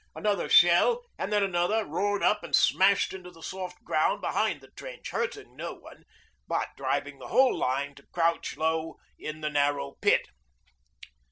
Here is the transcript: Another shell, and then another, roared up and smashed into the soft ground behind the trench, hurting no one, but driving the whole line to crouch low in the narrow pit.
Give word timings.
Another 0.15 0.49
shell, 0.49 1.03
and 1.19 1.31
then 1.31 1.43
another, 1.43 1.85
roared 1.85 2.23
up 2.23 2.43
and 2.43 2.55
smashed 2.55 3.13
into 3.13 3.29
the 3.29 3.43
soft 3.43 3.83
ground 3.83 4.19
behind 4.19 4.59
the 4.59 4.71
trench, 4.71 5.11
hurting 5.11 5.55
no 5.55 5.73
one, 5.75 6.05
but 6.47 6.69
driving 6.75 7.19
the 7.19 7.27
whole 7.27 7.55
line 7.55 7.93
to 7.93 8.07
crouch 8.11 8.57
low 8.57 8.97
in 9.19 9.41
the 9.41 9.49
narrow 9.51 9.97
pit. 10.01 10.27